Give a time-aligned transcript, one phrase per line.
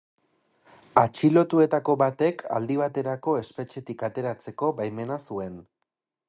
[1.01, 5.63] Atxilotuetako batek aldi baterako espetxetik ateratzeko baimena zuen.